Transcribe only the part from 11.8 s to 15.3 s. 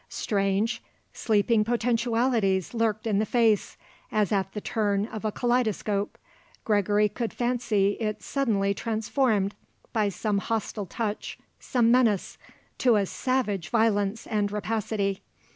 menace, to a savage violence and rapacity.